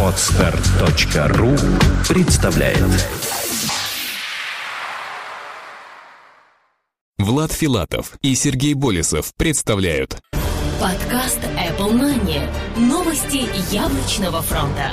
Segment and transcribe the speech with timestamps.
[0.00, 1.56] Отстар.ру
[2.08, 2.78] представляет
[7.18, 10.20] Влад Филатов и Сергей Болесов представляют
[10.80, 12.48] Подкаст Apple Money.
[12.76, 14.92] Новости яблочного фронта.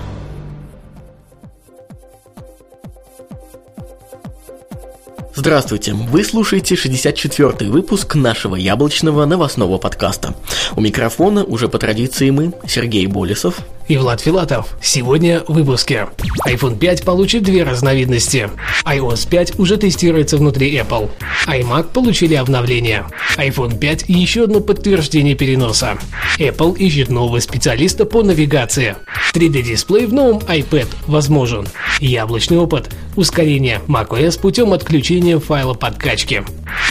[5.34, 5.94] Здравствуйте!
[5.94, 10.36] Вы слушаете 64-й выпуск нашего яблочного новостного подкаста.
[10.76, 13.60] У микрофона уже по традиции мы, Сергей Болесов
[13.92, 14.78] и Влад Филатов.
[14.82, 16.08] Сегодня в выпуске.
[16.48, 18.50] iPhone 5 получит две разновидности.
[18.86, 21.10] iOS 5 уже тестируется внутри Apple.
[21.46, 23.06] iMac получили обновление.
[23.38, 25.98] iPhone 5 и еще одно подтверждение переноса.
[26.40, 28.96] Apple ищет нового специалиста по навигации.
[29.34, 31.68] 3D-дисплей в новом iPad возможен.
[32.00, 32.90] Яблочный опыт.
[33.18, 36.46] Ускорение macOS путем отключения файла подкачки.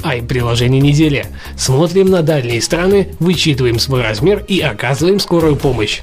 [0.05, 1.25] Ай-приложение недели.
[1.57, 6.03] Смотрим на дальние страны, вычитываем свой размер и оказываем скорую помощь.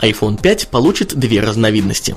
[0.00, 2.14] iPhone 5 получит две разновидности.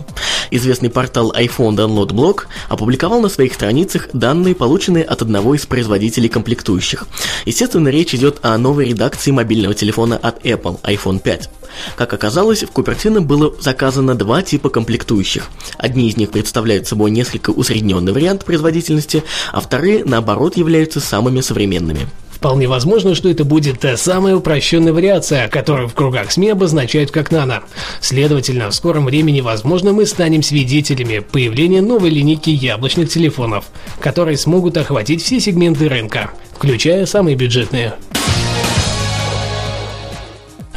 [0.51, 6.29] Известный портал iPhone Download Blog опубликовал на своих страницах данные, полученные от одного из производителей
[6.29, 7.07] комплектующих.
[7.45, 11.49] Естественно, речь идет о новой редакции мобильного телефона от Apple iPhone 5.
[11.95, 15.49] Как оказалось, в Купертино было заказано два типа комплектующих.
[15.77, 22.07] Одни из них представляют собой несколько усредненный вариант производительности, а вторые, наоборот, являются самыми современными.
[22.39, 27.31] Вполне возможно, что это будет та самая упрощенная вариация, которую в кругах СМИ обозначают как
[27.31, 27.63] нано.
[27.99, 33.65] Следовательно, в скором времени, возможно, мы станем свидетелями появления новой линейки яблочных телефонов,
[33.99, 37.95] которые смогут охватить все сегменты рынка, включая самые бюджетные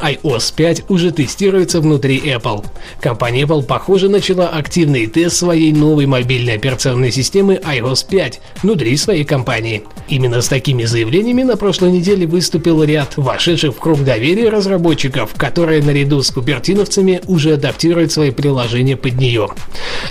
[0.03, 2.65] iOS 5 уже тестируется внутри Apple.
[3.01, 9.25] Компания Apple, похоже, начала активный тест своей новой мобильной операционной системы iOS 5 внутри своей
[9.25, 9.85] компании.
[10.09, 15.83] Именно с такими заявлениями на прошлой неделе выступил ряд вошедших в круг доверия разработчиков, которые
[15.83, 19.49] наряду с купертиновцами уже адаптируют свои приложения под нее.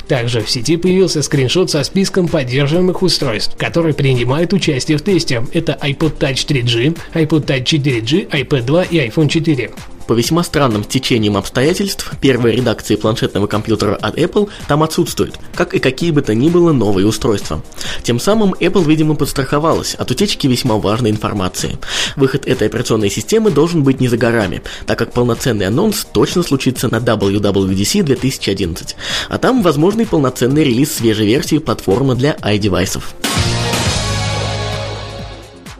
[0.08, 5.44] Также в сети появился скриншот со списком поддерживаемых устройств, которые принимают участие в тесте.
[5.54, 9.72] Это iPod Touch 3G, iPod Touch 4G, iPad 2 и iPhone 4.
[10.08, 15.80] По весьма странным течениям обстоятельств, первая редакция планшетного компьютера от Apple там отсутствует, как и
[15.80, 17.64] какие бы то ни было новые устройства.
[18.04, 21.78] Тем самым Apple, видимо, подстраховалась от утечки весьма важной информации.
[22.16, 26.90] Выход этой операционной системы должен быть не за горами, так как полноценный анонс точно случится
[26.90, 28.96] на WWDC 2011,
[29.30, 33.04] а там возможный полноценный релиз свежей версии платформы для iDevices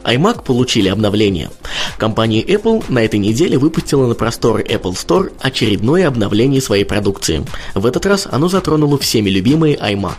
[0.04, 1.50] iMac получили обновление.
[2.02, 7.44] Компания Apple на этой неделе выпустила на просторы Apple Store очередное обновление своей продукции.
[7.76, 10.14] В этот раз оно затронуло всеми любимый iMac.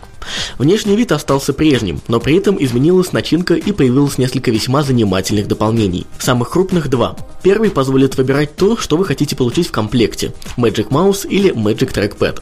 [0.58, 6.06] Внешний вид остался прежним, но при этом изменилась начинка и появилось несколько весьма занимательных дополнений.
[6.18, 7.16] Самых крупных два.
[7.42, 12.40] Первый позволит выбирать то, что вы хотите получить в комплекте– Magic Mouse или Magic Trackpad.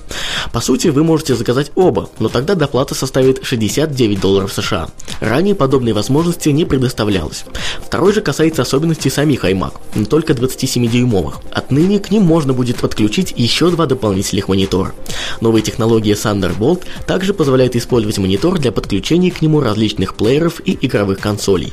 [0.53, 4.89] По сути, вы можете заказать оба, но тогда доплата составит 69 долларов США.
[5.21, 7.45] Ранее подобной возможности не предоставлялось.
[7.85, 11.35] Второй же касается особенностей самих iMac, не только 27-дюймовых.
[11.51, 14.93] Отныне к ним можно будет подключить еще два дополнительных монитора.
[15.41, 20.79] Новая технология Thunderbolt также позволяет позволяет использовать монитор для подключения к нему различных плееров и
[20.81, 21.73] игровых консолей.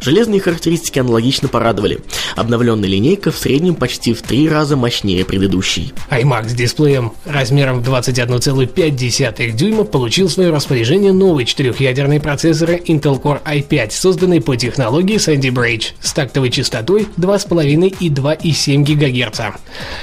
[0.00, 2.00] Железные характеристики аналогично порадовали.
[2.36, 5.92] Обновленная линейка в среднем почти в три раза мощнее предыдущей.
[6.10, 13.20] iMac с дисплеем размером в 21,5 дюйма получил в свое распоряжение новый четырехъядерный процессор Intel
[13.20, 19.40] Core i5, созданный по технологии Sandy Bridge с тактовой частотой 2,5 и 2,7 ГГц.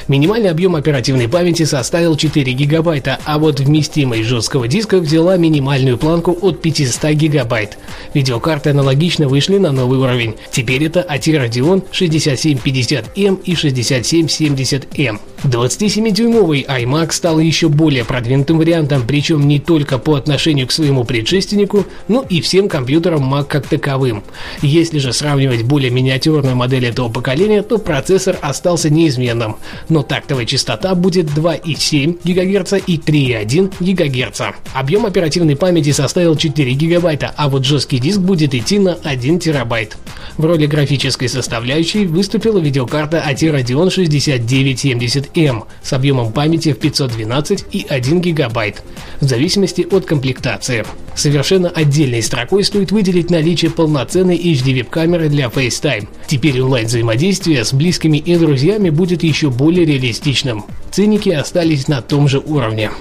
[0.08, 6.00] Минимальный объем оперативной памяти составил 4 ГБ, а вот вместимость жесткого диска взял взяла минимальную
[6.00, 7.78] планку от 500 гигабайт.
[8.16, 10.36] Видеокарты аналогично вышли на новый уровень.
[10.52, 15.20] Теперь это ATI Radeon 6750M и 6770M.
[15.44, 21.86] 27-дюймовый iMac стал еще более продвинутым вариантом, причем не только по отношению к своему предшественнику,
[22.08, 24.24] но и всем компьютерам Mac как таковым.
[24.62, 29.58] Если же сравнивать более миниатюрную модель этого поколения, то процессор остался неизменным,
[29.90, 34.42] но тактовая частота будет 2,7 ГГц и 3,1 ГГц.
[34.74, 39.98] Объем оперативной памяти составил 4 гигабайта, а вот жесткий диск будет идти на 1 терабайт.
[40.38, 47.86] В роли графической составляющей выступила видеокарта AT Radeon 6970M с объемом памяти в 512 и
[47.88, 48.84] 1 гигабайт,
[49.20, 50.86] в зависимости от комплектации.
[51.16, 56.08] Совершенно отдельной строкой стоит выделить наличие полноценной HD веб-камеры для FaceTime.
[56.28, 60.66] Теперь онлайн-взаимодействие с близкими и друзьями будет еще более реалистичным.
[60.92, 62.92] Ценники остались на том же уровне.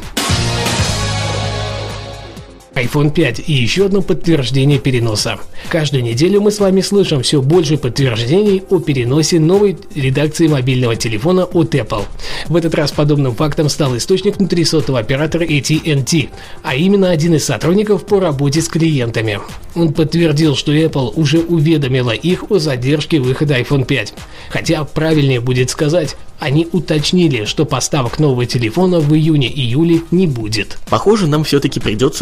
[2.82, 5.38] iPhone 5 и еще одно подтверждение переноса.
[5.68, 11.44] Каждую неделю мы с вами слышим все больше подтверждений о переносе новой редакции мобильного телефона
[11.44, 12.04] от Apple.
[12.48, 16.28] В этот раз подобным фактом стал источник внутри сотового оператора AT&T,
[16.62, 19.40] а именно один из сотрудников по работе с клиентами.
[19.74, 24.14] Он подтвердил, что Apple уже уведомила их о задержке выхода iPhone 5.
[24.50, 30.78] Хотя правильнее будет сказать, они уточнили, что поставок нового телефона в июне-июле не будет.
[30.88, 32.18] Похоже, нам все-таки придется